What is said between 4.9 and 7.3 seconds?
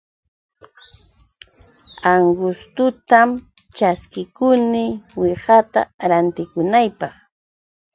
qiwata rantikunaypaq.